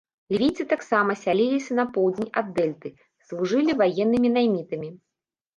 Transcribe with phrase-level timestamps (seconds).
[0.33, 2.89] Лівійцы таксама сяліліся на поўдзень ад дэльты,
[3.29, 4.89] служылі ваеннымі наймітамі.